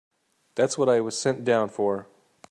That's 0.55 0.79
what 0.79 0.89
I 0.89 0.99
was 0.99 1.15
sent 1.15 1.43
down 1.45 1.69
for. 1.69 2.07